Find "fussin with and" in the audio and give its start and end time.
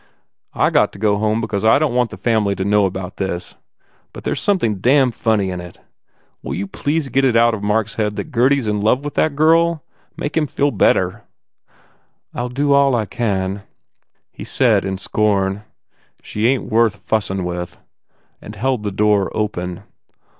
16.95-18.55